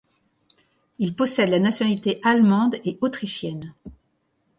[0.97, 3.75] Il possède la nationalité allemande et autrichienne.